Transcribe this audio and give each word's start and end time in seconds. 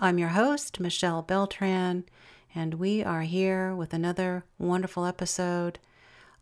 I'm 0.00 0.16
your 0.16 0.28
host, 0.28 0.78
Michelle 0.78 1.22
Beltran, 1.22 2.04
and 2.54 2.74
we 2.74 3.02
are 3.02 3.22
here 3.22 3.74
with 3.74 3.92
another 3.92 4.44
wonderful 4.56 5.04
episode 5.04 5.80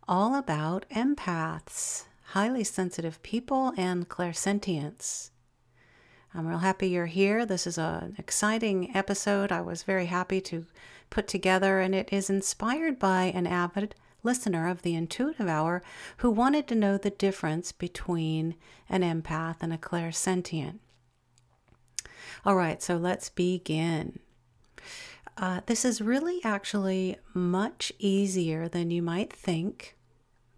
all 0.07 0.35
about 0.35 0.85
empaths, 0.91 2.03
highly 2.33 2.63
sensitive 2.63 3.23
people, 3.23 3.73
and 3.75 4.07
clairsentience. 4.07 5.31
I'm 6.35 6.45
real 6.45 6.59
happy 6.59 6.89
you're 6.89 7.07
here. 7.07 7.47
This 7.47 7.65
is 7.65 7.79
an 7.79 8.13
exciting 8.19 8.95
episode 8.95 9.51
I 9.51 9.61
was 9.61 9.81
very 9.81 10.05
happy 10.05 10.39
to 10.41 10.67
put 11.09 11.27
together, 11.27 11.79
and 11.79 11.95
it 11.95 12.09
is 12.11 12.29
inspired 12.29 12.99
by 12.99 13.23
an 13.33 13.47
avid 13.47 13.95
listener 14.21 14.69
of 14.69 14.83
the 14.83 14.93
Intuitive 14.93 15.47
Hour 15.47 15.81
who 16.17 16.29
wanted 16.29 16.67
to 16.67 16.75
know 16.75 16.99
the 16.99 17.09
difference 17.09 17.71
between 17.71 18.53
an 18.87 19.01
empath 19.01 19.57
and 19.61 19.73
a 19.73 19.79
clairsentient. 19.79 20.77
All 22.45 22.55
right, 22.55 22.81
so 22.81 22.97
let's 22.97 23.29
begin. 23.29 24.19
Uh, 25.37 25.61
this 25.67 25.85
is 25.85 26.01
really 26.01 26.39
actually 26.43 27.17
much 27.33 27.91
easier 27.99 28.67
than 28.67 28.89
you 28.89 29.01
might 29.01 29.31
think. 29.31 29.95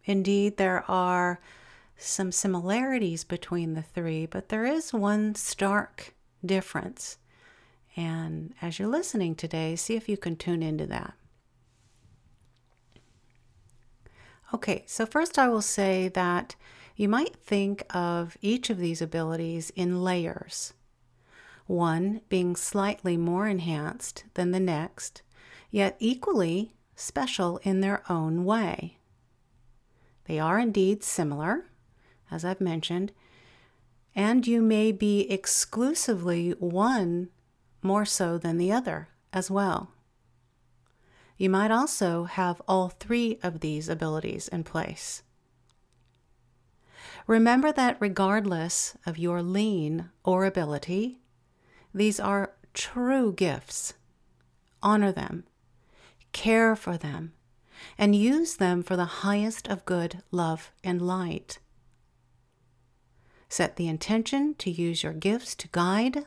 Indeed, 0.06 0.58
there 0.58 0.90
are 0.90 1.40
some 1.98 2.32
similarities 2.32 3.26
between 3.26 3.74
the 3.74 3.82
three, 3.82 4.26
but 4.26 4.50
there 4.50 4.66
is 4.66 4.94
one 4.94 5.36
stark 5.36 6.16
difference. 6.46 7.18
And 7.98 8.54
as 8.62 8.80
you're 8.80 8.88
listening 8.88 9.36
today, 9.36 9.76
see 9.76 9.96
if 9.96 10.08
you 10.08 10.16
can 10.16 10.38
tune 10.38 10.64
into 10.64 10.86
that. 10.88 11.14
Okay, 14.54 14.84
so 14.88 15.06
first 15.06 15.38
I 15.38 15.50
will 15.50 15.62
say 15.62 16.08
that 16.08 16.56
you 16.96 17.10
might 17.10 17.36
think 17.36 17.84
of 17.94 18.38
each 18.42 18.70
of 18.70 18.78
these 18.78 19.02
abilities 19.02 19.72
in 19.76 20.02
layers 20.02 20.74
one 21.70 22.20
being 22.30 22.56
slightly 22.56 23.16
more 23.16 23.48
enhanced 23.48 24.24
than 24.34 24.52
the 24.52 24.60
next, 24.60 25.22
yet 25.70 25.96
equally 26.00 26.74
special 26.96 27.58
in 27.64 27.80
their 27.80 28.04
own 28.10 28.44
way. 28.44 28.98
They 30.26 30.40
are 30.40 30.60
indeed 30.60 31.04
similar, 31.04 31.70
as 32.32 32.44
I've 32.44 32.60
mentioned, 32.60 33.12
and 34.16 34.48
you 34.48 34.62
may 34.62 34.92
be 34.92 35.30
exclusively 35.32 36.52
one 36.58 37.30
more 37.84 38.06
so 38.06 38.38
than 38.38 38.58
the 38.58 38.72
other 38.72 39.10
as 39.32 39.52
well. 39.52 39.92
You 41.38 41.52
might 41.52 41.72
also 41.72 42.24
have 42.24 42.62
all 42.68 42.90
three 42.90 43.40
of 43.44 43.60
these 43.60 43.88
abilities 43.88 44.48
in 44.48 44.64
place. 44.64 45.22
Remember 47.28 47.72
that 47.72 47.98
regardless 48.00 48.98
of 49.06 49.20
your 49.20 49.44
lean 49.44 50.10
or 50.24 50.46
ability, 50.46 51.20
these 51.94 52.20
are 52.20 52.54
true 52.74 53.34
gifts. 53.34 53.94
Honor 54.82 55.12
them, 55.12 55.44
care 56.32 56.76
for 56.76 56.98
them, 56.98 57.34
and 57.98 58.16
use 58.16 58.58
them 58.58 58.84
for 58.84 58.96
the 58.96 59.06
highest 59.06 59.68
of 59.68 59.86
good, 59.86 60.22
love, 60.32 60.72
and 60.84 61.02
light. 61.02 61.60
Set 63.50 63.76
the 63.76 63.88
intention 63.88 64.54
to 64.56 64.70
use 64.70 65.04
your 65.04 65.14
gifts 65.14 65.56
to 65.56 65.68
guide, 65.70 66.26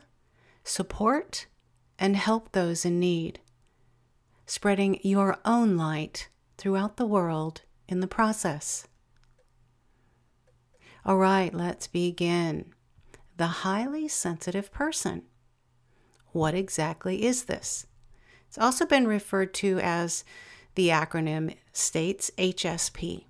support, 0.63 1.47
and 1.97 2.15
help 2.15 2.51
those 2.51 2.85
in 2.85 2.99
need, 2.99 3.39
spreading 4.45 4.99
your 5.03 5.37
own 5.45 5.77
light 5.77 6.27
throughout 6.57 6.97
the 6.97 7.05
world 7.05 7.61
in 7.87 8.01
the 8.01 8.07
process. 8.07 8.87
All 11.05 11.17
right, 11.17 11.53
let's 11.53 11.87
begin. 11.87 12.73
The 13.37 13.47
highly 13.47 14.07
sensitive 14.07 14.71
person. 14.71 15.23
What 16.33 16.55
exactly 16.55 17.23
is 17.23 17.45
this? 17.45 17.85
It's 18.47 18.57
also 18.57 18.85
been 18.85 19.07
referred 19.07 19.53
to 19.55 19.79
as 19.79 20.23
the 20.75 20.89
acronym 20.89 21.55
states 21.71 22.31
HSP. 22.37 23.25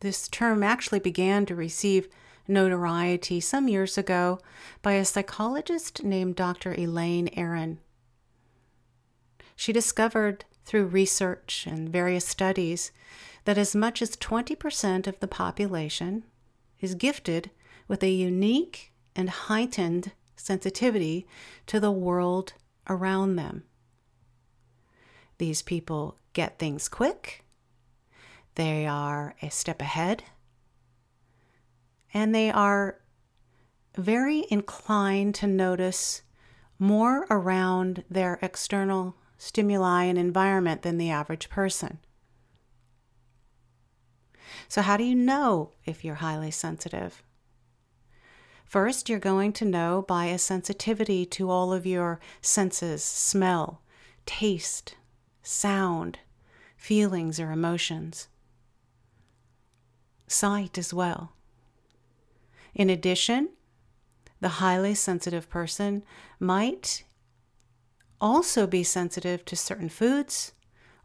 This 0.00 0.28
term 0.28 0.62
actually 0.62 0.98
began 0.98 1.46
to 1.46 1.54
receive 1.54 2.08
notoriety 2.48 3.40
some 3.40 3.68
years 3.68 3.96
ago 3.96 4.40
by 4.82 4.92
a 4.92 5.04
psychologist 5.04 6.02
named 6.02 6.36
Dr. 6.36 6.74
Elaine 6.76 7.28
Aron. 7.36 7.78
She 9.54 9.72
discovered 9.72 10.44
through 10.64 10.86
research 10.86 11.66
and 11.66 11.88
various 11.88 12.26
studies 12.26 12.90
that 13.44 13.58
as 13.58 13.76
much 13.76 14.02
as 14.02 14.16
20% 14.16 15.06
of 15.06 15.20
the 15.20 15.28
population 15.28 16.24
is 16.80 16.94
gifted 16.94 17.50
with 17.86 18.02
a 18.02 18.10
unique 18.10 18.92
and 19.14 19.30
heightened 19.30 20.12
sensitivity 20.40 21.26
to 21.66 21.80
the 21.80 21.90
world 21.90 22.54
around 22.88 23.36
them. 23.36 23.64
These 25.38 25.62
people 25.62 26.16
get 26.32 26.58
things 26.58 26.88
quick, 26.88 27.44
they 28.54 28.86
are 28.86 29.34
a 29.42 29.50
step 29.50 29.80
ahead, 29.80 30.24
and 32.12 32.34
they 32.34 32.50
are 32.50 33.00
very 33.96 34.46
inclined 34.50 35.34
to 35.36 35.46
notice 35.46 36.22
more 36.78 37.26
around 37.30 38.04
their 38.10 38.38
external 38.42 39.16
stimuli 39.38 40.04
and 40.04 40.18
environment 40.18 40.82
than 40.82 40.98
the 40.98 41.10
average 41.10 41.48
person. 41.48 41.98
So, 44.68 44.82
how 44.82 44.96
do 44.96 45.04
you 45.04 45.14
know 45.14 45.72
if 45.84 46.04
you're 46.04 46.16
highly 46.16 46.50
sensitive? 46.50 47.22
First, 48.70 49.08
you're 49.08 49.18
going 49.18 49.52
to 49.54 49.64
know 49.64 50.04
by 50.06 50.26
a 50.26 50.38
sensitivity 50.38 51.26
to 51.26 51.50
all 51.50 51.72
of 51.72 51.86
your 51.86 52.20
senses 52.40 53.02
smell, 53.02 53.82
taste, 54.26 54.94
sound, 55.42 56.20
feelings, 56.76 57.40
or 57.40 57.50
emotions. 57.50 58.28
Sight 60.28 60.78
as 60.78 60.94
well. 60.94 61.32
In 62.72 62.88
addition, 62.88 63.48
the 64.40 64.60
highly 64.62 64.94
sensitive 64.94 65.50
person 65.50 66.04
might 66.38 67.02
also 68.20 68.68
be 68.68 68.84
sensitive 68.84 69.44
to 69.46 69.56
certain 69.56 69.88
foods 69.88 70.52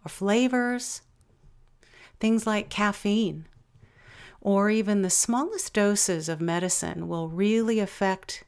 or 0.05 0.09
flavors, 0.09 1.01
things 2.19 2.45
like 2.45 2.69
caffeine 2.69 3.47
or 4.45 4.69
even 4.69 5.01
the 5.01 5.09
smallest 5.09 5.73
doses 5.73 6.29
of 6.29 6.39
medicine 6.39 7.07
will 7.07 7.27
really 7.29 7.79
affect 7.79 8.43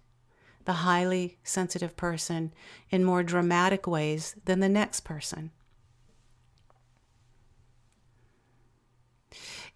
the 0.65 0.73
highly 0.73 1.39
sensitive 1.43 1.97
person 1.97 2.53
in 2.91 3.03
more 3.03 3.23
dramatic 3.23 3.87
ways 3.87 4.35
than 4.45 4.59
the 4.59 4.69
next 4.69 4.99
person. 4.99 5.49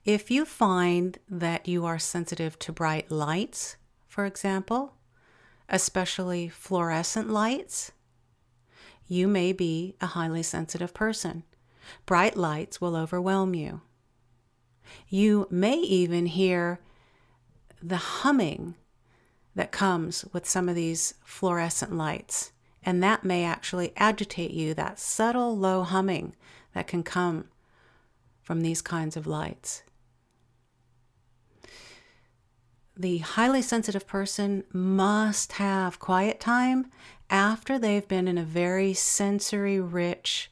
If 0.06 0.30
you 0.30 0.46
find 0.46 1.18
that 1.28 1.68
you 1.68 1.88
are 1.88 1.98
sensitive 1.98 2.60
to 2.60 2.72
bright 2.72 3.10
lights, 3.10 3.78
for 4.08 4.28
example, 4.28 4.94
especially 5.70 6.50
fluorescent 6.50 7.32
lights, 7.32 7.94
you 9.08 9.28
may 9.28 9.54
be 9.54 9.96
a 10.00 10.06
highly 10.06 10.44
sensitive 10.44 10.94
person. 10.94 11.46
Bright 12.06 12.38
lights 12.38 12.80
will 12.80 12.96
overwhelm 12.96 13.56
you. 13.56 13.82
You 15.08 15.48
may 15.50 15.76
even 15.78 16.26
hear 16.26 16.80
the 17.82 17.98
humming 17.98 18.76
that 19.56 19.72
comes 19.72 20.26
with 20.32 20.48
some 20.48 20.70
of 20.70 20.76
these 20.76 21.16
fluorescent 21.24 21.94
lights. 21.94 22.52
And 22.84 23.04
that 23.04 23.24
may 23.24 23.44
actually 23.44 23.94
agitate 23.96 24.52
you, 24.52 24.74
that 24.74 25.00
subtle 25.00 25.56
low 25.58 25.84
humming 25.84 26.36
that 26.74 26.88
can 26.88 27.04
come 27.04 27.46
from 28.42 28.62
these 28.62 28.82
kinds 28.82 29.16
of 29.16 29.28
lights. 29.28 29.84
The 32.98 33.20
highly 33.20 33.62
sensitive 33.62 34.08
person 34.08 34.64
must 34.74 35.54
have 35.54 36.00
quiet 36.00 36.40
time 36.40 36.88
after 37.30 37.80
they've 37.80 38.08
been 38.08 38.28
in 38.28 38.38
a 38.38 38.44
very 38.44 38.94
sensory 38.94 39.80
rich, 39.80 40.52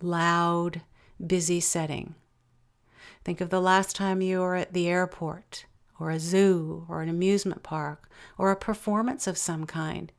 loud, 0.00 0.82
busy 1.24 1.60
setting. 1.60 2.14
Think 3.24 3.40
of 3.40 3.50
the 3.50 3.60
last 3.60 3.96
time 3.96 4.22
you 4.22 4.40
were 4.40 4.56
at 4.56 4.72
the 4.72 4.88
airport, 4.88 5.66
or 5.98 6.10
a 6.10 6.18
zoo, 6.18 6.86
or 6.88 7.02
an 7.02 7.08
amusement 7.08 7.62
park, 7.62 8.10
or 8.38 8.50
a 8.50 8.56
performance 8.56 9.26
of 9.26 9.36
some 9.36 9.66
kind. 9.66 10.10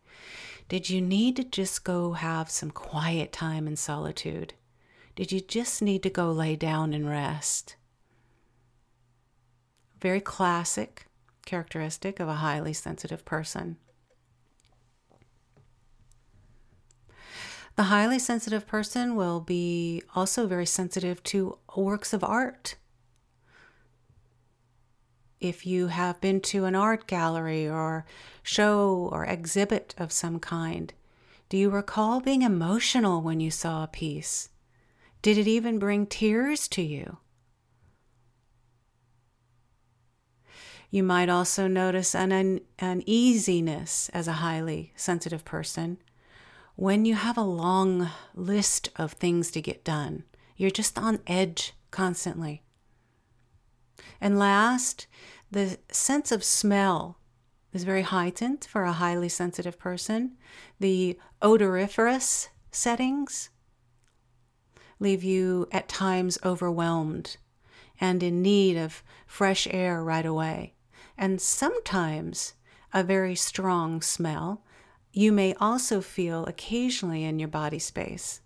Did 0.69 0.89
you 0.89 1.01
need 1.01 1.35
to 1.37 1.43
just 1.43 1.83
go 1.83 2.13
have 2.13 2.49
some 2.49 2.71
quiet 2.71 3.33
time 3.33 3.67
in 3.67 3.75
solitude? 3.75 4.53
Did 5.15 5.31
you 5.31 5.41
just 5.41 5.81
need 5.81 6.03
to 6.03 6.09
go 6.09 6.31
lay 6.31 6.55
down 6.55 6.93
and 6.93 7.09
rest? 7.09 7.75
Very 9.99 10.21
classic 10.21 11.07
characteristic 11.45 12.19
of 12.19 12.29
a 12.29 12.35
highly 12.35 12.73
sensitive 12.73 13.25
person. 13.25 13.77
The 17.75 17.83
highly 17.83 18.19
sensitive 18.19 18.67
person 18.67 19.15
will 19.15 19.39
be 19.39 20.03
also 20.15 20.45
very 20.45 20.65
sensitive 20.65 21.23
to 21.23 21.57
works 21.75 22.13
of 22.13 22.23
art. 22.23 22.75
If 25.41 25.65
you 25.65 25.87
have 25.87 26.21
been 26.21 26.39
to 26.41 26.65
an 26.65 26.75
art 26.75 27.07
gallery 27.07 27.67
or 27.67 28.05
show 28.43 29.09
or 29.11 29.25
exhibit 29.25 29.95
of 29.97 30.11
some 30.11 30.39
kind, 30.39 30.93
do 31.49 31.57
you 31.57 31.71
recall 31.71 32.21
being 32.21 32.43
emotional 32.43 33.23
when 33.23 33.39
you 33.39 33.49
saw 33.49 33.83
a 33.83 33.87
piece? 33.87 34.49
Did 35.23 35.39
it 35.39 35.47
even 35.47 35.79
bring 35.79 36.05
tears 36.05 36.67
to 36.69 36.83
you? 36.83 37.17
You 40.91 41.01
might 41.01 41.27
also 41.29 41.67
notice 41.67 42.13
an 42.13 42.61
uneasiness 42.79 44.09
as 44.09 44.27
a 44.27 44.33
highly 44.33 44.93
sensitive 44.95 45.43
person 45.43 45.97
when 46.75 47.03
you 47.03 47.15
have 47.15 47.37
a 47.37 47.41
long 47.41 48.09
list 48.35 48.89
of 48.95 49.13
things 49.13 49.49
to 49.51 49.61
get 49.61 49.83
done. 49.83 50.23
You're 50.55 50.69
just 50.69 50.99
on 50.99 51.19
edge 51.25 51.73
constantly. 51.89 52.61
And 54.19 54.39
last, 54.39 55.07
the 55.51 55.77
sense 55.91 56.31
of 56.31 56.43
smell 56.43 57.17
is 57.73 57.83
very 57.83 58.01
heightened 58.01 58.65
for 58.69 58.83
a 58.83 58.93
highly 58.93 59.29
sensitive 59.29 59.79
person. 59.79 60.37
The 60.79 61.17
odoriferous 61.41 62.49
settings 62.71 63.49
leave 64.99 65.23
you 65.23 65.67
at 65.71 65.87
times 65.87 66.37
overwhelmed 66.43 67.37
and 67.99 68.21
in 68.21 68.41
need 68.41 68.77
of 68.77 69.03
fresh 69.25 69.67
air 69.71 70.03
right 70.03 70.25
away 70.25 70.75
and 71.21 71.39
sometimes 71.39 72.53
a 72.93 73.03
very 73.03 73.35
strong 73.35 74.01
smell, 74.01 74.63
you 75.13 75.31
may 75.31 75.53
also 75.55 76.01
feel 76.01 76.45
occasionally 76.45 77.23
in 77.23 77.37
your 77.37 77.47
body 77.47 77.77
space. 77.77 78.40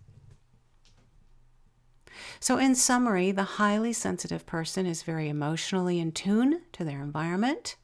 So, 2.40 2.58
in 2.58 2.74
summary, 2.74 3.30
the 3.30 3.42
highly 3.42 3.92
sensitive 3.92 4.46
person 4.46 4.86
is 4.86 5.02
very 5.02 5.28
emotionally 5.28 5.98
in 5.98 6.12
tune 6.12 6.62
to 6.72 6.84
their 6.84 7.02
environment, 7.02 7.76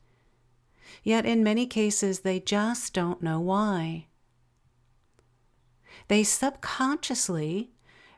yet 1.02 1.26
in 1.26 1.42
many 1.42 1.66
cases 1.66 2.20
they 2.20 2.40
just 2.40 2.92
don't 2.92 3.22
know 3.22 3.40
why. 3.40 4.06
They 6.08 6.24
subconsciously 6.24 7.72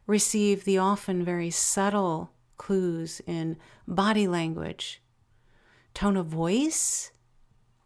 receive 0.06 0.64
the 0.64 0.78
often 0.78 1.24
very 1.24 1.50
subtle 1.50 2.32
clues 2.56 3.20
in 3.26 3.56
body 3.86 4.26
language 4.28 5.02
tone 5.92 6.16
of 6.16 6.26
voice 6.26 7.12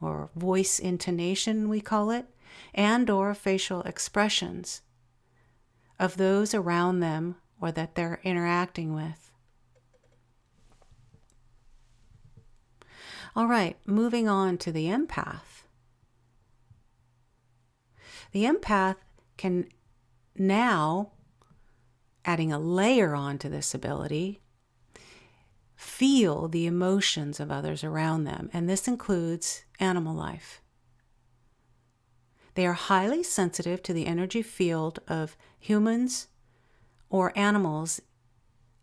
or 0.01 0.31
voice 0.35 0.79
intonation 0.79 1.69
we 1.69 1.81
call 1.81 2.11
it 2.11 2.27
and 2.75 3.09
or 3.11 3.35
facial 3.35 3.83
expressions 3.83 4.83
of 5.99 6.17
those 6.17 6.55
around 6.55 7.01
them 7.01 7.37
or 7.61 7.73
that 7.73 7.95
they're 7.95 8.21
interacting 8.25 8.95
with. 8.95 9.31
All 13.35 13.47
right, 13.47 13.77
moving 13.87 14.29
on 14.29 14.59
to 14.59 14.73
the 14.73 14.87
empath. 14.87 15.65
The 18.33 18.45
empath 18.45 18.97
can 19.37 19.69
now, 20.37 21.13
adding 22.25 22.53
a 22.53 22.59
layer 22.59 23.15
onto 23.15 23.49
this 23.49 23.75
ability, 23.75 24.41
feel 25.77 26.49
the 26.49 26.67
emotions 26.67 27.39
of 27.39 27.51
others 27.51 27.85
around 27.85 28.25
them, 28.25 28.51
and 28.53 28.69
this 28.69 28.89
includes 28.89 29.65
animal 29.79 30.15
life. 30.15 30.61
They 32.55 32.67
are 32.67 32.73
highly 32.73 33.23
sensitive 33.23 33.83
to 33.85 33.93
the 33.93 34.07
energy 34.07 34.43
field 34.43 34.99
of 35.07 35.37
humans 35.61 36.27
or 37.11 37.37
animals, 37.37 38.01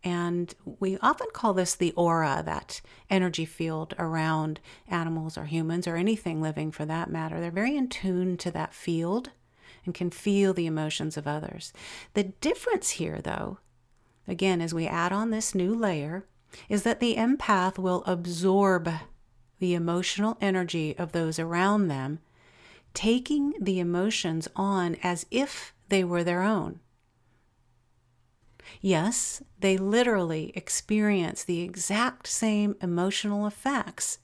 and 0.02 0.54
we 0.64 0.98
often 0.98 1.26
call 1.32 1.52
this 1.52 1.74
the 1.74 1.92
aura, 1.92 2.42
that 2.44 2.80
energy 3.10 3.44
field 3.44 3.94
around 3.98 4.60
animals 4.88 5.36
or 5.36 5.46
humans 5.46 5.88
or 5.88 5.96
anything 5.96 6.40
living 6.40 6.70
for 6.70 6.84
that 6.84 7.10
matter. 7.10 7.40
They're 7.40 7.50
very 7.50 7.76
in 7.76 7.88
tune 7.88 8.36
to 8.38 8.50
that 8.52 8.72
field 8.72 9.30
and 9.84 9.94
can 9.94 10.10
feel 10.10 10.54
the 10.54 10.66
emotions 10.66 11.16
of 11.16 11.26
others. 11.26 11.72
The 12.14 12.24
difference 12.24 12.90
here, 12.90 13.20
though, 13.20 13.58
again, 14.28 14.60
as 14.60 14.72
we 14.72 14.86
add 14.86 15.12
on 15.12 15.30
this 15.30 15.54
new 15.54 15.74
layer, 15.74 16.24
is 16.68 16.84
that 16.84 17.00
the 17.00 17.16
empath 17.16 17.78
will 17.78 18.04
absorb 18.06 18.88
the 19.58 19.74
emotional 19.74 20.36
energy 20.40 20.96
of 20.98 21.12
those 21.12 21.38
around 21.38 21.88
them, 21.88 22.20
taking 22.94 23.54
the 23.60 23.80
emotions 23.80 24.46
on 24.54 24.96
as 25.02 25.26
if 25.30 25.74
they 25.88 26.04
were 26.04 26.22
their 26.22 26.42
own. 26.42 26.80
Yes, 28.80 29.42
they 29.58 29.76
literally 29.76 30.52
experience 30.54 31.44
the 31.44 31.60
exact 31.60 32.26
same 32.26 32.76
emotional 32.80 33.46
effects 33.46 34.18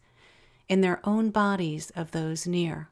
in 0.68 0.80
their 0.80 1.00
own 1.04 1.30
bodies 1.30 1.90
of 1.96 2.10
those 2.12 2.46
near. 2.46 2.88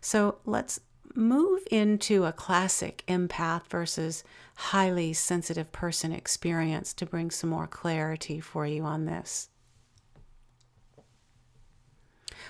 So 0.00 0.38
let's 0.44 0.80
move 1.14 1.62
into 1.70 2.24
a 2.24 2.32
classic 2.32 3.04
empath 3.08 3.66
versus 3.68 4.24
highly 4.54 5.12
sensitive 5.12 5.72
person 5.72 6.12
experience 6.12 6.92
to 6.94 7.06
bring 7.06 7.30
some 7.30 7.50
more 7.50 7.66
clarity 7.66 8.40
for 8.40 8.66
you 8.66 8.84
on 8.84 9.06
this. 9.06 9.48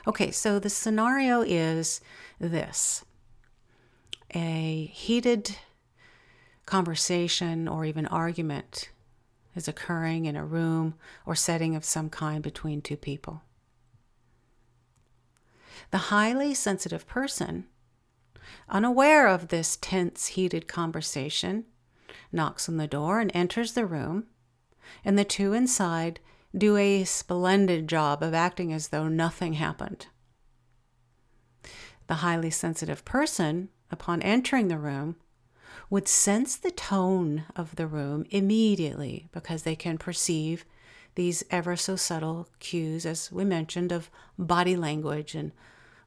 Okay, 0.07 0.31
so 0.31 0.59
the 0.59 0.71
scenario 0.71 1.43
is 1.43 2.01
this 2.39 3.05
a 4.35 4.91
heated 4.93 5.57
conversation 6.71 7.67
or 7.67 7.85
even 7.85 8.07
argument 8.07 8.91
is 9.57 9.67
occurring 9.67 10.27
in 10.27 10.37
a 10.37 10.45
room 10.45 10.95
or 11.27 11.35
setting 11.35 11.75
of 11.75 11.85
some 11.85 12.09
kind 12.09 12.45
between 12.45 12.81
two 12.81 12.97
people. 12.97 13.43
The 15.91 16.13
highly 16.15 16.55
sensitive 16.55 17.09
person 17.09 17.67
unaware 18.69 19.27
of 19.27 19.49
this 19.49 19.77
tense, 19.81 20.29
heated 20.29 20.69
conversation, 20.69 21.65
knocks 22.31 22.69
on 22.69 22.77
the 22.77 22.87
door 22.87 23.19
and 23.19 23.33
enters 23.35 23.73
the 23.73 23.85
room, 23.85 24.27
and 25.05 25.19
the 25.19 25.25
two 25.25 25.53
inside 25.53 26.21
do 26.57 26.77
a 26.77 27.03
splendid 27.03 27.89
job 27.89 28.23
of 28.23 28.33
acting 28.33 28.73
as 28.73 28.89
though 28.89 29.09
nothing 29.09 29.55
happened. 29.55 30.07
The 32.07 32.23
highly 32.27 32.51
sensitive 32.51 33.05
person, 33.05 33.71
upon 33.91 34.23
entering 34.23 34.69
the 34.69 34.79
room, 34.79 35.17
would 35.91 36.07
sense 36.09 36.57
the 36.57 36.71
tone 36.71 37.45
of 37.57 37.77
the 37.77 37.87
room 37.87 38.25
immediately 38.31 39.29
because 39.33 39.65
they 39.65 39.77
can 39.77 39.99
perceive 39.99 40.65
these 41.17 41.43
ever 41.51 41.77
so 41.77 41.97
subtle 41.97 42.49
cues, 42.61 43.05
as 43.05 43.31
we 43.33 43.45
mentioned, 43.45 43.91
of 43.91 44.09
body 44.39 44.77
language 44.77 45.35
and 45.35 45.51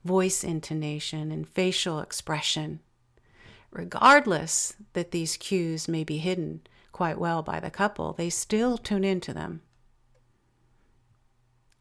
voice 0.04 0.44
intonation, 0.44 1.32
and 1.32 1.48
facial 1.48 2.00
expression, 2.00 2.80
regardless 3.72 4.74
that 4.94 5.12
these 5.12 5.38
cues 5.38 5.88
may 5.88 6.04
be 6.04 6.18
hidden 6.18 6.62
quite 6.92 7.18
well 7.18 7.42
by 7.42 7.60
the 7.60 7.72
couple, 7.72 8.14
they 8.14 8.30
still 8.30 8.78
tune 8.78 9.04
into 9.04 9.34
them. 9.34 9.62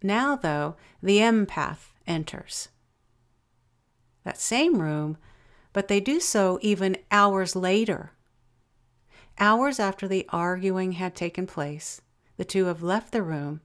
Now, 0.02 0.36
though, 0.36 0.76
the 1.02 1.18
empath 1.18 1.92
enters 2.06 2.68
that 4.24 4.40
same 4.40 4.80
room, 4.80 5.16
but 5.72 5.88
they 5.88 6.00
do 6.00 6.20
so 6.20 6.58
even 6.62 6.96
hours 7.10 7.56
later. 7.56 8.12
Hours 9.38 9.80
after 9.80 10.06
the 10.06 10.26
arguing 10.28 10.92
had 10.92 11.14
taken 11.14 11.46
place, 11.46 12.02
the 12.36 12.44
two 12.44 12.66
have 12.66 12.82
left 12.82 13.12
the 13.12 13.22
room, 13.22 13.60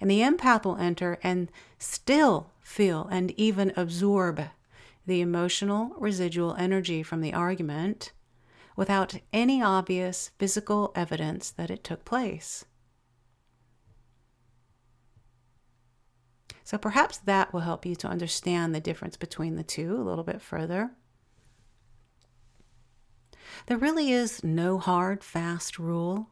and 0.00 0.10
the 0.10 0.20
empath 0.20 0.64
will 0.64 0.76
enter 0.76 1.18
and 1.22 1.50
still 1.78 2.50
feel, 2.60 3.08
and 3.10 3.30
even 3.38 3.72
absorb 3.76 4.42
the 5.06 5.20
emotional 5.20 5.94
residual 5.98 6.54
energy 6.56 7.02
from 7.02 7.20
the 7.20 7.32
argument 7.32 8.12
without 8.74 9.14
any 9.32 9.62
obvious 9.62 10.30
physical 10.38 10.92
evidence 10.94 11.50
that 11.50 11.70
it 11.70 11.82
took 11.82 12.04
place. 12.04 12.64
So 16.62 16.76
perhaps 16.76 17.18
that 17.18 17.52
will 17.52 17.60
help 17.60 17.86
you 17.86 17.94
to 17.96 18.08
understand 18.08 18.74
the 18.74 18.80
difference 18.80 19.16
between 19.16 19.54
the 19.54 19.62
two 19.62 19.96
a 19.96 20.02
little 20.02 20.24
bit 20.24 20.42
further. 20.42 20.90
There 23.66 23.76
really 23.76 24.10
is 24.10 24.42
no 24.44 24.78
hard, 24.78 25.22
fast 25.24 25.78
rule, 25.78 26.30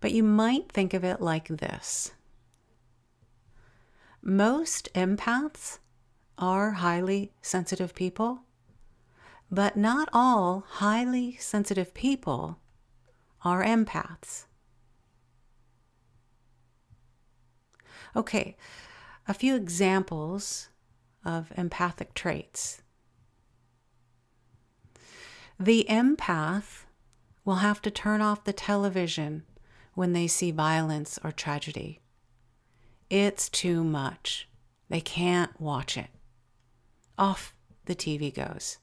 but 0.00 0.12
you 0.12 0.22
might 0.22 0.72
think 0.72 0.94
of 0.94 1.04
it 1.04 1.20
like 1.20 1.48
this 1.48 2.12
most 4.22 4.92
empaths 4.94 5.78
are 6.36 6.72
highly 6.72 7.32
sensitive 7.40 7.94
people, 7.94 8.42
but 9.50 9.76
not 9.76 10.08
all 10.12 10.64
highly 10.68 11.36
sensitive 11.36 11.94
people 11.94 12.58
are 13.44 13.64
empaths. 13.64 14.46
Okay, 18.14 18.56
a 19.28 19.34
few 19.34 19.54
examples 19.54 20.68
of 21.24 21.52
empathic 21.56 22.14
traits. 22.14 22.82
The 25.62 25.84
empath 25.90 26.86
will 27.44 27.56
have 27.56 27.82
to 27.82 27.90
turn 27.90 28.22
off 28.22 28.44
the 28.44 28.52
television 28.54 29.42
when 29.92 30.14
they 30.14 30.26
see 30.26 30.50
violence 30.50 31.18
or 31.22 31.32
tragedy. 31.32 32.00
It's 33.10 33.50
too 33.50 33.84
much. 33.84 34.48
They 34.88 35.02
can't 35.02 35.60
watch 35.60 35.98
it. 35.98 36.08
Off 37.18 37.54
the 37.84 37.94
TV 37.94 38.34
goes. 38.34 38.78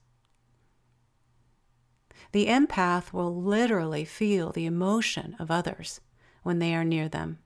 The 2.32 2.46
empath 2.46 3.12
will 3.12 3.36
literally 3.36 4.06
feel 4.06 4.52
the 4.52 4.68
emotion 4.68 5.36
of 5.40 5.50
others 5.50 6.00
when 6.44 6.60
they 6.60 6.76
are 6.76 6.84
near 6.84 7.10
them. 7.10 7.40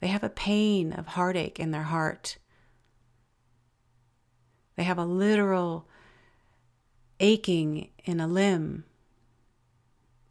They 0.00 0.08
have 0.08 0.24
a 0.24 0.28
pain 0.28 0.92
of 0.92 1.06
heartache 1.06 1.58
in 1.58 1.70
their 1.70 1.84
heart. 1.84 2.36
They 4.76 4.84
have 4.84 4.98
a 4.98 5.06
literal 5.06 5.86
aching 7.20 7.90
in 8.04 8.18
a 8.18 8.26
limb, 8.26 8.84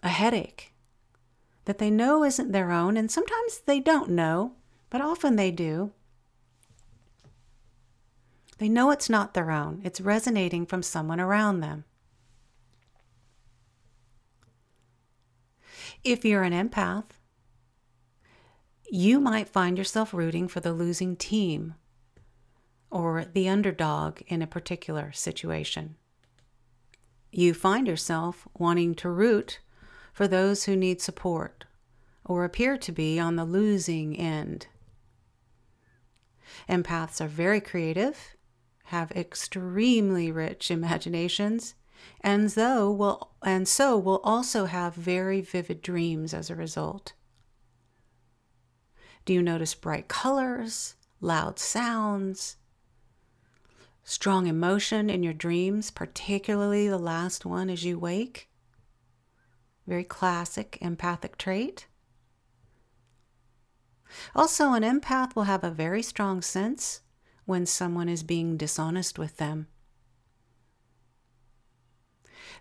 a 0.04 0.10
headache 0.10 0.74
that 1.66 1.78
they 1.78 1.92
know 1.92 2.24
isn't 2.24 2.52
their 2.52 2.72
own, 2.72 2.98
and 2.98 3.12
sometimes 3.12 3.60
they 3.60 3.80
don't 3.80 4.10
know, 4.10 4.54
but 4.90 5.02
often 5.02 5.36
they 5.36 5.52
do. 5.52 5.92
They 8.58 8.68
know 8.68 8.92
it's 8.92 9.10
not 9.10 9.34
their 9.34 9.52
own, 9.52 9.82
it's 9.84 10.02
resonating 10.02 10.66
from 10.66 10.84
someone 10.84 11.20
around 11.20 11.60
them. 11.60 11.86
If 16.04 16.26
you're 16.26 16.44
an 16.44 16.54
empath, 16.54 17.12
you 18.90 19.20
might 19.20 19.48
find 19.48 19.78
yourself 19.78 20.14
rooting 20.14 20.48
for 20.48 20.60
the 20.60 20.74
losing 20.74 21.16
team 21.16 21.76
or 22.90 23.26
the 23.26 23.48
underdog 23.48 24.22
in 24.28 24.42
a 24.42 24.48
particular 24.48 25.12
situation. 25.12 25.96
You 27.32 27.54
find 27.54 27.88
yourself 27.88 28.48
wanting 28.58 28.96
to 28.96 29.10
root 29.10 29.60
for 30.14 30.28
those 30.28 30.64
who 30.64 30.76
need 30.76 31.02
support 31.02 31.66
or 32.26 32.44
appear 32.44 32.78
to 32.78 32.92
be 32.92 33.20
on 33.20 33.36
the 33.36 33.46
losing 33.46 34.16
end. 34.18 34.68
Empaths 36.68 37.22
are 37.22 37.28
very 37.28 37.62
creative, 37.62 38.36
have 38.86 39.12
extremely 39.12 40.32
rich 40.32 40.72
imaginations, 40.72 41.76
and 42.22 42.52
so 42.52 42.92
will 42.92 43.32
and 43.44 43.68
so 43.68 43.98
will 43.98 44.22
also 44.24 44.66
have 44.66 44.96
very 44.96 45.42
vivid 45.42 45.82
dreams 45.82 46.34
as 46.34 46.50
a 46.50 46.56
result. 46.56 47.14
Do 49.26 49.34
you 49.34 49.42
notice 49.42 49.76
bright 49.76 50.08
colors, 50.08 50.96
loud 51.22 51.60
sounds, 51.60 52.58
strong 54.10 54.48
emotion 54.48 55.08
in 55.08 55.22
your 55.22 55.34
dreams, 55.34 55.92
particularly 55.92 56.88
the 56.90 56.98
last 56.98 57.46
one 57.46 57.70
as 57.70 57.84
you 57.84 58.00
wake? 58.00 58.50
Very 59.86 60.04
classic 60.04 60.80
empathic 60.82 61.38
trait. 61.38 61.86
Also, 64.36 64.74
an 64.74 64.82
empath 64.82 65.36
will 65.36 65.44
have 65.44 65.64
a 65.64 65.70
very 65.70 66.02
strong 66.02 66.42
sense 66.42 67.02
when 67.46 67.68
someone 67.68 68.10
is 68.10 68.24
being 68.24 68.58
dishonest 68.58 69.20
with 69.20 69.38
them. 69.38 69.68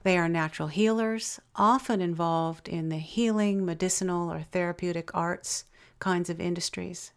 They 0.02 0.18
are 0.18 0.28
natural 0.28 0.68
healers, 0.68 1.40
often 1.56 2.02
involved 2.02 2.68
in 2.68 2.90
the 2.90 2.98
healing, 2.98 3.64
medicinal, 3.64 4.30
or 4.30 4.42
therapeutic 4.42 5.14
arts 5.14 5.64
kinds 5.98 6.28
of 6.28 6.42
industries. 6.42 7.12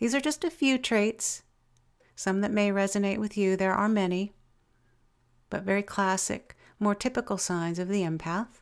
These 0.00 0.12
are 0.12 0.20
just 0.20 0.42
a 0.42 0.50
few 0.50 0.76
traits, 0.76 1.44
some 2.20 2.42
that 2.42 2.52
may 2.52 2.68
resonate 2.68 3.16
with 3.16 3.38
you. 3.38 3.56
There 3.56 3.72
are 3.72 3.88
many, 3.88 4.34
but 5.48 5.62
very 5.62 5.82
classic, 5.82 6.54
more 6.78 6.94
typical 6.94 7.38
signs 7.38 7.78
of 7.78 7.88
the 7.88 8.02
empath. 8.02 8.60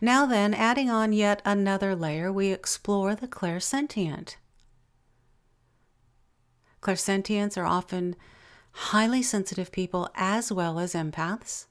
Now, 0.00 0.24
then, 0.24 0.54
adding 0.54 0.88
on 0.88 1.12
yet 1.12 1.42
another 1.44 1.96
layer, 1.96 2.32
we 2.32 2.52
explore 2.52 3.16
the 3.16 3.26
clairsentient. 3.26 4.36
Clairsentients 6.80 7.56
are 7.56 7.66
often 7.66 8.14
highly 8.70 9.22
sensitive 9.22 9.72
people 9.72 10.08
as 10.14 10.52
well 10.52 10.78
as 10.78 10.94
empaths. 10.94 11.66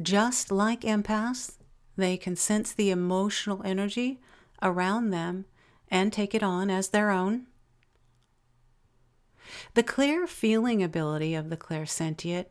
Just 0.00 0.52
like 0.52 0.82
empaths, 0.82 1.56
they 1.96 2.16
can 2.16 2.36
sense 2.36 2.72
the 2.72 2.90
emotional 2.90 3.60
energy 3.64 4.20
around 4.62 5.10
them 5.10 5.46
and 5.90 6.12
take 6.12 6.34
it 6.34 6.42
on 6.42 6.70
as 6.70 6.88
their 6.88 7.10
own. 7.10 7.46
The 9.74 9.82
clear 9.82 10.26
feeling 10.26 10.82
ability 10.82 11.34
of 11.34 11.50
the 11.50 11.56
clairsentient 11.56 12.46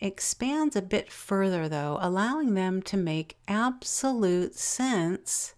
expands 0.00 0.76
a 0.76 0.82
bit 0.82 1.10
further, 1.10 1.68
though, 1.68 1.98
allowing 2.00 2.54
them 2.54 2.82
to 2.82 2.96
make 2.96 3.38
absolute 3.48 4.54
sense 4.54 5.54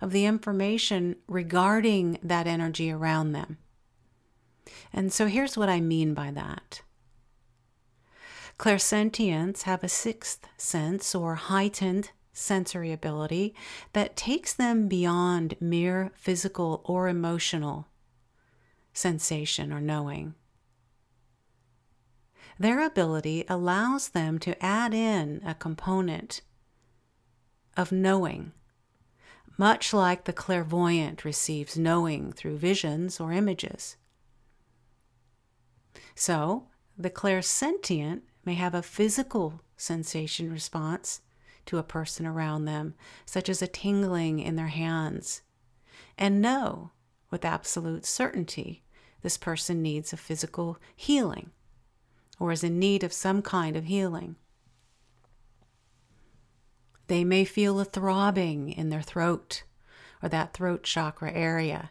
of 0.00 0.12
the 0.12 0.24
information 0.24 1.16
regarding 1.28 2.18
that 2.22 2.46
energy 2.46 2.90
around 2.90 3.32
them. 3.32 3.58
And 4.92 5.12
so 5.12 5.26
here's 5.26 5.56
what 5.56 5.68
I 5.68 5.80
mean 5.80 6.14
by 6.14 6.30
that. 6.30 6.82
Clairsentients 8.58 9.62
have 9.62 9.82
a 9.84 9.88
sixth 9.88 10.46
sense 10.56 11.14
or 11.14 11.34
heightened 11.34 12.10
sensory 12.32 12.92
ability 12.92 13.54
that 13.92 14.16
takes 14.16 14.54
them 14.54 14.88
beyond 14.88 15.54
mere 15.60 16.12
physical 16.14 16.80
or 16.84 17.08
emotional 17.08 17.88
sensation 18.92 19.72
or 19.72 19.80
knowing. 19.80 20.34
Their 22.58 22.80
ability 22.80 23.44
allows 23.48 24.10
them 24.10 24.38
to 24.40 24.62
add 24.64 24.94
in 24.94 25.42
a 25.44 25.54
component 25.54 26.42
of 27.76 27.92
knowing, 27.92 28.52
much 29.58 29.92
like 29.92 30.24
the 30.24 30.32
clairvoyant 30.32 31.24
receives 31.24 31.76
knowing 31.76 32.32
through 32.32 32.58
visions 32.58 33.18
or 33.18 33.32
images. 33.32 33.96
So, 36.14 36.68
the 36.96 37.10
clairsentient 37.10 38.22
may 38.44 38.54
have 38.54 38.74
a 38.74 38.82
physical 38.82 39.60
sensation 39.76 40.52
response 40.52 41.20
to 41.66 41.78
a 41.78 41.82
person 41.82 42.26
around 42.26 42.64
them, 42.64 42.94
such 43.24 43.48
as 43.48 43.62
a 43.62 43.66
tingling 43.66 44.38
in 44.38 44.56
their 44.56 44.68
hands, 44.68 45.42
and 46.18 46.42
know 46.42 46.90
with 47.30 47.44
absolute 47.44 48.04
certainty 48.04 48.82
this 49.22 49.36
person 49.36 49.82
needs 49.82 50.12
a 50.12 50.16
physical 50.16 50.78
healing 50.94 51.50
or 52.38 52.52
is 52.52 52.64
in 52.64 52.78
need 52.78 53.04
of 53.04 53.12
some 53.12 53.40
kind 53.40 53.76
of 53.76 53.84
healing. 53.84 54.36
They 57.06 57.24
may 57.24 57.44
feel 57.44 57.78
a 57.78 57.84
throbbing 57.84 58.70
in 58.70 58.90
their 58.90 59.02
throat 59.02 59.64
or 60.22 60.28
that 60.28 60.54
throat 60.54 60.82
chakra 60.82 61.32
area 61.32 61.90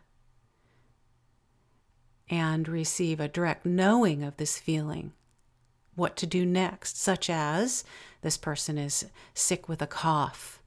and 2.29 2.67
receive 2.67 3.19
a 3.19 3.27
direct 3.27 3.65
knowing 3.65 4.23
of 4.23 4.37
this 4.37 4.57
feeling 4.57 5.13
what 5.95 6.15
to 6.17 6.25
do 6.25 6.45
next, 6.45 6.97
such 6.97 7.29
as 7.29 7.83
this 8.21 8.37
person 8.37 8.77
is 8.77 9.05
sick 9.33 9.67
with 9.67 9.81
a 9.81 9.87
cough, 9.87 10.61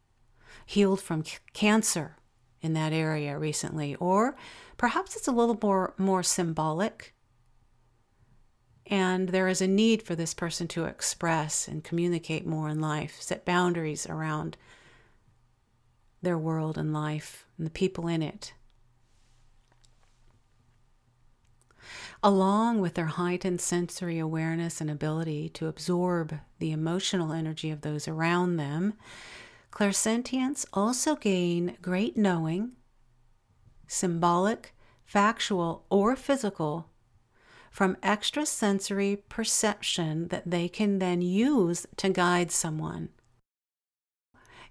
healed 0.66 1.00
from 1.00 1.24
c- 1.24 1.38
cancer 1.52 2.16
in 2.60 2.72
that 2.74 2.92
area 2.92 3.38
recently, 3.38 3.94
or 3.96 4.36
perhaps 4.76 5.16
it's 5.16 5.28
a 5.28 5.32
little 5.32 5.58
more, 5.62 5.94
more 5.98 6.22
symbolic. 6.22 7.14
And 8.86 9.30
there 9.30 9.48
is 9.48 9.62
a 9.62 9.66
need 9.66 10.02
for 10.02 10.14
this 10.14 10.34
person 10.34 10.68
to 10.68 10.84
express 10.84 11.68
and 11.68 11.82
communicate 11.82 12.46
more 12.46 12.68
in 12.68 12.80
life, 12.80 13.20
set 13.20 13.44
boundaries 13.44 14.06
around 14.06 14.56
their 16.22 16.38
world 16.38 16.76
and 16.76 16.92
life 16.92 17.46
and 17.56 17.66
the 17.66 17.70
people 17.70 18.08
in 18.08 18.22
it. 18.22 18.52
Along 22.24 22.80
with 22.80 22.94
their 22.94 23.04
heightened 23.04 23.60
sensory 23.60 24.18
awareness 24.18 24.80
and 24.80 24.90
ability 24.90 25.46
to 25.50 25.66
absorb 25.66 26.34
the 26.58 26.72
emotional 26.72 27.32
energy 27.32 27.70
of 27.70 27.82
those 27.82 28.08
around 28.08 28.56
them, 28.56 28.94
clairsentients 29.70 30.64
also 30.72 31.16
gain 31.16 31.76
great 31.82 32.16
knowing, 32.16 32.72
symbolic, 33.86 34.74
factual, 35.04 35.84
or 35.90 36.16
physical, 36.16 36.88
from 37.70 37.94
extrasensory 38.02 39.16
perception 39.28 40.28
that 40.28 40.50
they 40.50 40.66
can 40.66 41.00
then 41.00 41.20
use 41.20 41.86
to 41.98 42.08
guide 42.08 42.50
someone. 42.50 43.10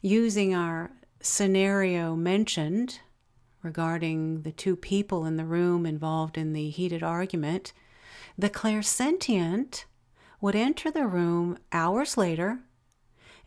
Using 0.01 0.55
our 0.55 0.89
scenario 1.22 2.15
mentioned 2.15 3.01
regarding 3.63 4.41
the 4.41 4.51
two 4.51 4.75
people 4.75 5.25
in 5.25 5.38
the 5.38 5.46
room 5.46 5.86
involved 5.86 6.38
in 6.38 6.53
the 6.53 6.70
heated 6.70 7.01
argument, 7.01 7.74
the 8.38 8.50
clairsentient 8.50 9.86
would 10.41 10.55
enter 10.55 10.91
the 10.91 11.08
room 11.08 11.58
hours 11.72 12.17
later 12.17 12.60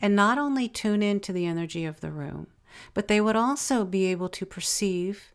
and 0.01 0.17
not 0.17 0.39
only 0.39 0.69
tune 0.69 1.03
into 1.03 1.33
the 1.33 1.47
energy 1.47 1.85
of 1.85 2.01
the 2.01 2.11
room, 2.11 2.47
but 2.95 3.09
they 3.09 3.21
would 3.21 3.37
also 3.37 3.85
be 3.85 4.07
able 4.07 4.29
to 4.29 4.47
perceive 4.47 5.33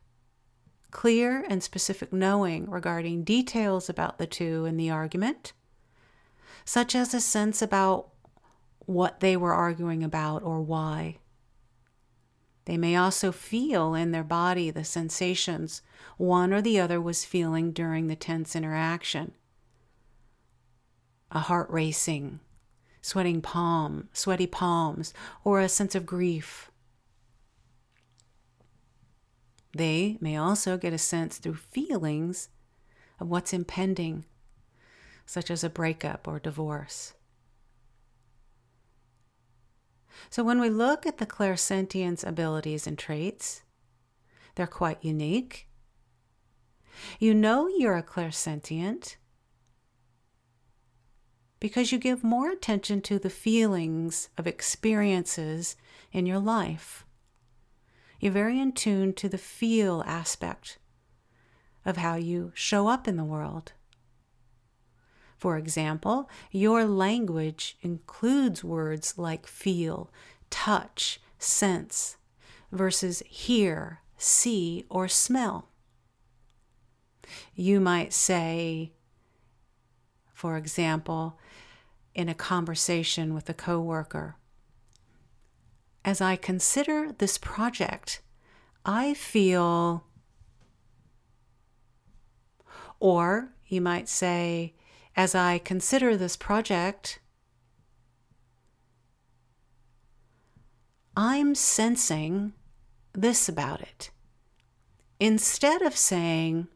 clear 0.92 1.46
and 1.50 1.64
specific 1.64 2.12
knowing 2.12 2.70
regarding 2.70 3.24
details 3.24 3.90
about 3.90 4.18
the 4.18 4.28
two 4.28 4.66
in 4.66 4.78
the 4.78 4.90
argument, 4.90 5.54
such 6.66 6.94
as 6.96 7.14
a 7.14 7.22
sense 7.22 7.62
about 7.62 8.10
what 8.86 9.20
they 9.22 9.38
were 9.38 9.54
arguing 9.54 10.04
about 10.04 10.44
or 10.44 10.62
why. 10.62 11.18
They 12.66 12.78
may 12.78 12.96
also 12.96 13.32
feel 13.32 13.94
in 13.96 14.12
their 14.12 14.24
body 14.24 14.70
the 14.70 14.84
sensations 14.84 15.82
one 16.18 16.54
or 16.54 16.62
the 16.62 16.80
other 16.80 17.02
was 17.02 17.26
feeling 17.26 17.72
during 17.72 18.08
the 18.08 18.16
tense 18.16 18.56
interaction. 18.56 19.34
A 21.32 21.40
heart 21.40 21.70
racing, 21.70 22.40
sweating 23.02 23.42
palm, 23.42 24.10
sweaty 24.14 24.48
palms, 24.48 25.14
or 25.44 25.60
a 25.60 25.70
sense 25.70 25.96
of 25.96 26.06
grief. 26.06 26.70
They 29.74 30.18
may 30.20 30.36
also 30.36 30.78
get 30.78 30.94
a 30.94 30.98
sense 30.98 31.38
through 31.38 31.56
feelings 31.56 32.50
of 33.20 33.30
what's 33.30 33.54
impending, 33.54 34.26
such 35.26 35.50
as 35.50 35.64
a 35.64 35.70
breakup 35.70 36.28
or 36.28 36.40
divorce. 36.40 37.14
So, 40.30 40.44
when 40.44 40.60
we 40.60 40.70
look 40.70 41.06
at 41.06 41.18
the 41.18 41.26
clairsentience 41.26 42.26
abilities 42.26 42.88
and 42.88 42.98
traits, 42.98 43.64
they're 44.56 44.68
quite 44.68 45.04
unique. 45.04 45.68
You 47.20 47.34
know 47.34 47.68
you're 47.68 47.98
a 47.98 48.04
clairsentient 48.04 49.16
because 51.60 51.92
you 51.92 51.98
give 51.98 52.24
more 52.24 52.50
attention 52.50 53.02
to 53.02 53.20
the 53.20 53.30
feelings 53.30 54.30
of 54.38 54.48
experiences 54.48 55.76
in 56.12 56.26
your 56.26 56.40
life. 56.40 57.06
You're 58.20 58.32
very 58.32 58.60
in 58.60 58.74
tune 58.74 59.14
to 59.14 59.30
the 59.30 59.38
feel 59.38 60.04
aspect 60.06 60.78
of 61.86 61.98
how 61.98 62.16
you 62.16 62.52
show 62.54 62.88
up 62.88 63.08
in 63.08 63.16
the 63.16 63.24
world. 63.24 63.74
For 65.42 65.58
example, 65.58 66.30
your 66.52 66.86
language 66.86 67.76
includes 67.82 68.64
words 68.64 69.18
like 69.18 69.48
feel, 69.48 70.12
touch, 70.52 71.20
sense, 71.40 72.18
versus 72.72 73.24
hear, 73.26 74.02
see, 74.18 74.86
or 74.88 75.08
smell. 75.08 75.70
You 77.56 77.80
might 77.80 78.14
say, 78.14 78.92
for 80.32 80.58
example, 80.58 81.40
in 82.14 82.30
a 82.30 82.36
conversation 82.36 83.34
with 83.34 83.50
a 83.50 83.56
coworker, 83.56 84.36
as 86.06 86.22
I 86.22 86.36
consider 86.36 87.14
this 87.18 87.40
project, 87.40 88.22
I 88.86 89.16
feel, 89.16 90.06
or 93.00 93.56
you 93.66 93.82
might 93.82 94.08
say, 94.08 94.76
as 95.16 95.36
I 95.36 95.58
consider 95.58 96.16
this 96.16 96.38
project, 96.38 97.20
I'm 101.16 101.56
sensing 101.56 102.54
this 103.14 103.50
about 103.50 103.82
it. 103.82 104.12
Instead 105.20 105.82
of 105.82 105.96
saying, 105.96 106.68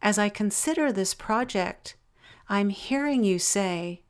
as 0.00 0.18
I 0.18 0.28
consider 0.28 0.92
this 0.92 1.14
project, 1.14 1.96
I'm 2.48 2.70
hearing 2.70 3.24
you 3.24 3.38
say, 3.38 4.02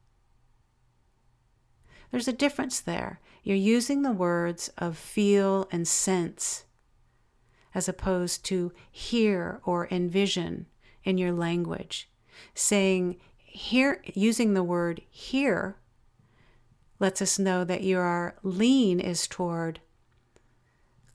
there's 2.11 2.29
a 2.29 2.33
difference 2.33 2.81
there. 2.81 3.21
You're 3.43 3.57
using 3.57 4.03
the 4.03 4.13
words 4.13 4.71
of 4.79 4.97
feel 4.97 5.69
and 5.71 5.87
sense 5.87 6.65
as 7.75 7.89
opposed 7.89 8.45
to 8.47 8.73
hear 8.91 9.61
or 9.65 9.89
envision 9.91 10.67
in 11.03 11.19
your 11.19 11.33
language 11.33 12.09
saying 12.53 13.17
hear 13.37 14.03
using 14.15 14.55
the 14.55 14.65
word 14.65 15.01
hear 15.11 15.77
lets 16.99 17.23
us 17.23 17.39
know 17.39 17.65
that 17.65 17.85
your 17.85 18.35
lean 18.43 19.01
is 19.01 19.27
toward 19.27 19.81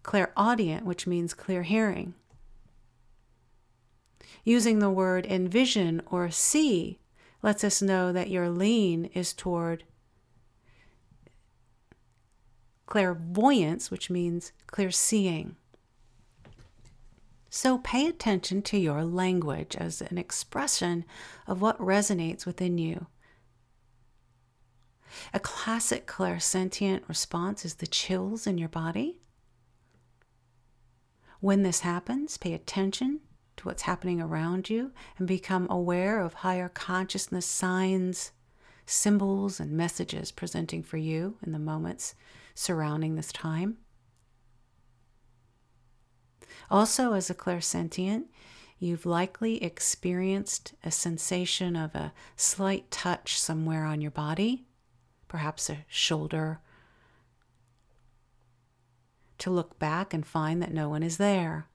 clairaudient, 0.04 0.86
which 0.86 1.06
means 1.06 1.34
clear 1.34 1.64
hearing. 1.64 2.14
Using 4.44 4.80
the 4.80 4.90
word 4.90 5.26
envision 5.26 6.02
or 6.10 6.32
see 6.32 7.00
lets 7.42 7.64
us 7.64 7.82
know 7.82 8.12
that 8.12 8.30
your 8.30 8.50
lean 8.50 9.06
is 9.14 9.34
toward 9.34 9.84
clairvoyance, 12.86 13.92
which 13.92 14.10
means 14.10 14.52
clear 14.68 14.92
seeing. 14.92 15.56
So 17.50 17.80
pay 17.80 18.08
attention 18.08 18.62
to 18.64 18.78
your 18.78 19.04
language 19.04 19.76
as 19.76 20.02
an 20.02 20.18
expression 20.18 21.06
of 21.48 21.62
what 21.62 21.80
resonates 21.80 22.46
within 22.46 22.78
you. 22.78 23.08
A 25.34 25.40
classic 25.40 26.06
clairsentient 26.06 27.08
response 27.08 27.66
is 27.66 27.76
the 27.76 27.88
chills 27.88 28.46
in 28.46 28.60
your 28.60 28.70
body. 28.70 29.20
When 31.40 31.64
this 31.64 31.80
happens, 31.80 32.38
pay 32.38 32.54
attention 32.54 33.22
to 33.58 33.64
what's 33.66 33.84
happening 33.84 34.22
around 34.22 34.70
you 34.70 34.92
and 35.18 35.28
become 35.28 35.68
aware 35.70 36.20
of 36.20 36.36
higher 36.36 36.70
consciousness 36.70 37.46
signs, 37.46 38.32
symbols, 38.86 39.60
and 39.60 39.72
messages 39.72 40.32
presenting 40.32 40.84
for 40.84 40.98
you 40.98 41.38
in 41.44 41.52
the 41.52 41.60
moments 41.60 42.14
surrounding 42.54 43.16
this 43.16 43.32
time. 43.32 43.78
Also, 46.70 47.14
as 47.14 47.30
a 47.30 47.36
clairsentient, 47.36 48.26
you've 48.80 49.06
likely 49.06 49.62
experienced 49.64 50.74
a 50.84 50.92
sensation 50.92 51.76
of 51.76 51.96
a 51.96 52.14
slight 52.36 52.90
touch 52.92 53.40
somewhere 53.40 53.86
on 53.86 54.02
your 54.02 54.12
body, 54.12 54.66
perhaps 55.28 55.70
a 55.70 55.86
shoulder, 55.88 56.60
to 59.38 59.50
look 59.50 59.80
back 59.80 60.14
and 60.14 60.26
find 60.26 60.62
that 60.62 60.74
no 60.74 60.90
one 60.90 61.04
is 61.04 61.18
there. 61.18 61.68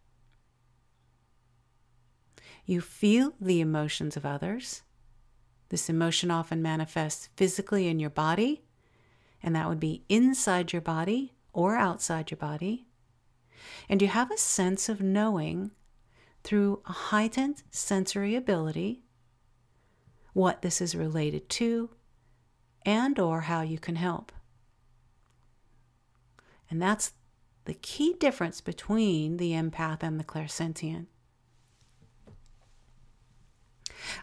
You 2.67 2.81
feel 2.81 3.35
the 3.41 3.61
emotions 3.61 4.17
of 4.17 4.25
others. 4.25 4.83
This 5.69 5.91
emotion 5.91 6.31
often 6.31 6.63
manifests 6.63 7.29
physically 7.37 7.89
in 7.89 7.99
your 7.99 8.11
body, 8.11 8.63
and 9.43 9.55
that 9.55 9.69
would 9.69 9.81
be 9.81 10.05
inside 10.09 10.73
your 10.73 10.83
body 10.83 11.35
or 11.53 11.77
outside 11.77 12.31
your 12.31 12.39
body. 12.39 12.87
And 13.89 14.01
you 14.03 14.09
have 14.09 14.31
a 14.31 14.39
sense 14.39 14.89
of 14.89 15.01
knowing 15.01 15.71
through 16.43 16.83
a 16.87 16.93
heightened 16.93 17.63
sensory 17.71 18.35
ability 18.35 19.05
what 20.33 20.63
this 20.63 20.81
is 20.81 20.95
related 20.95 21.49
to 21.49 21.91
and 22.85 23.19
or 23.19 23.43
how 23.43 23.63
you 23.63 23.79
can 23.79 23.97
help. 23.97 24.33
And 26.69 26.83
that's 26.83 27.13
the 27.65 27.75
key 27.75 28.15
difference 28.19 28.61
between 28.61 29.39
the 29.39 29.53
empath 29.53 30.03
and 30.03 30.21
the 30.21 30.25
clairsentient. 30.25 31.07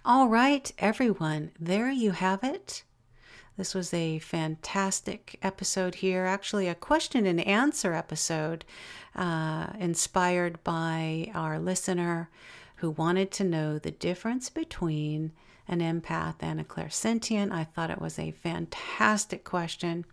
All 0.05 0.27
right, 0.27 0.71
everyone, 0.77 1.51
there 1.59 1.89
you 1.89 2.11
have 2.11 2.43
it. 2.43 2.83
This 3.57 3.75
was 3.75 3.93
a 3.93 4.19
fantastic 4.19 5.37
episode 5.41 5.95
here, 5.95 6.25
actually, 6.25 6.67
a 6.67 6.75
question 6.75 7.25
and 7.25 7.41
answer 7.41 7.93
episode 7.93 8.63
uh, 9.15 9.67
inspired 9.77 10.63
by 10.63 11.29
our 11.33 11.59
listener 11.59 12.29
who 12.77 12.91
wanted 12.91 13.29
to 13.31 13.43
know 13.43 13.77
the 13.77 13.91
difference 13.91 14.49
between 14.49 15.33
an 15.67 15.79
empath 15.79 16.35
and 16.39 16.59
a 16.59 16.63
clairsentient. 16.63 17.51
I 17.51 17.65
thought 17.65 17.91
it 17.91 18.01
was 18.01 18.17
a 18.17 18.31
fantastic 18.31 19.43
question. 19.43 20.05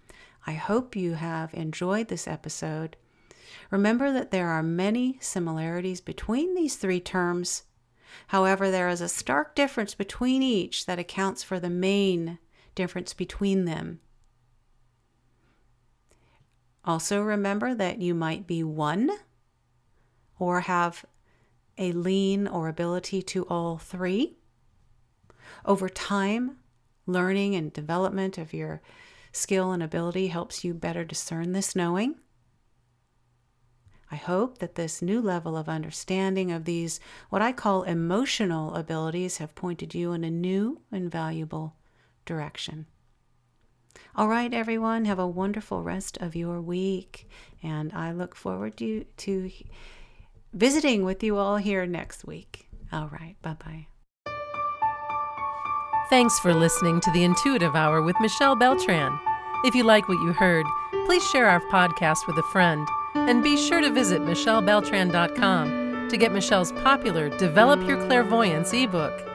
I 0.46 0.52
hope 0.52 0.96
you 0.96 1.14
have 1.14 1.54
enjoyed 1.54 2.08
this 2.08 2.26
episode. 2.26 2.96
Remember 3.70 4.12
that 4.12 4.30
there 4.30 4.48
are 4.48 4.62
many 4.62 5.16
similarities 5.20 6.00
between 6.00 6.54
these 6.54 6.76
three 6.76 7.00
terms. 7.00 7.62
However, 8.28 8.70
there 8.70 8.88
is 8.88 9.00
a 9.00 9.08
stark 9.08 9.54
difference 9.54 9.94
between 9.94 10.42
each 10.42 10.86
that 10.86 10.98
accounts 10.98 11.42
for 11.42 11.60
the 11.60 11.70
main 11.70 12.38
difference 12.78 13.12
between 13.12 13.64
them. 13.64 13.98
Also, 16.84 17.20
remember 17.20 17.74
that 17.74 18.00
you 18.00 18.14
might 18.14 18.46
be 18.46 18.62
one 18.62 19.10
or 20.38 20.60
have 20.60 21.04
a 21.76 21.90
lean 21.90 22.46
or 22.46 22.68
ability 22.68 23.20
to 23.20 23.42
all 23.46 23.78
three. 23.78 24.36
Over 25.64 25.88
time, 25.88 26.58
learning 27.04 27.56
and 27.56 27.72
development 27.72 28.38
of 28.38 28.52
your 28.52 28.80
skill 29.32 29.72
and 29.72 29.82
ability 29.82 30.28
helps 30.28 30.62
you 30.62 30.72
better 30.72 31.04
discern 31.04 31.50
this 31.50 31.74
knowing. 31.74 32.14
I 34.08 34.16
hope 34.16 34.58
that 34.58 34.76
this 34.76 35.02
new 35.02 35.20
level 35.20 35.56
of 35.56 35.68
understanding 35.68 36.52
of 36.52 36.64
these, 36.64 37.00
what 37.28 37.42
I 37.42 37.50
call 37.50 37.82
emotional 37.82 38.76
abilities, 38.76 39.38
have 39.38 39.56
pointed 39.56 39.96
you 39.96 40.12
in 40.12 40.22
a 40.22 40.30
new 40.30 40.80
and 40.92 41.10
valuable 41.10 41.74
direction. 42.28 42.86
All 44.14 44.28
right, 44.28 44.52
everyone, 44.52 45.06
have 45.06 45.18
a 45.18 45.26
wonderful 45.26 45.82
rest 45.82 46.18
of 46.18 46.36
your 46.36 46.60
week, 46.60 47.28
and 47.62 47.92
I 47.92 48.12
look 48.12 48.34
forward 48.36 48.76
to, 48.76 49.04
to 49.16 49.50
visiting 50.52 51.04
with 51.04 51.22
you 51.22 51.36
all 51.36 51.56
here 51.56 51.86
next 51.86 52.26
week. 52.26 52.68
All 52.92 53.08
right, 53.08 53.36
bye 53.42 53.56
bye. 53.64 53.86
Thanks 56.10 56.38
for 56.38 56.54
listening 56.54 57.00
to 57.00 57.10
the 57.12 57.24
Intuitive 57.24 57.74
Hour 57.74 58.02
with 58.02 58.16
Michelle 58.20 58.56
Beltran. 58.56 59.18
If 59.64 59.74
you 59.74 59.84
like 59.84 60.08
what 60.08 60.22
you 60.22 60.32
heard, 60.32 60.66
please 61.06 61.26
share 61.30 61.48
our 61.48 61.60
podcast 61.68 62.26
with 62.26 62.38
a 62.38 62.42
friend 62.44 62.86
and 63.14 63.42
be 63.42 63.56
sure 63.56 63.80
to 63.80 63.90
visit 63.90 64.22
michellebeltran.com 64.22 66.08
to 66.08 66.16
get 66.16 66.32
Michelle's 66.32 66.72
popular 66.72 67.28
Develop 67.38 67.86
Your 67.86 67.98
Clairvoyance 68.06 68.72
ebook. 68.72 69.27